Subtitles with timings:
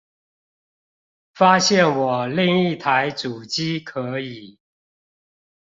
[1.35, 4.57] 發現我另一台主機可以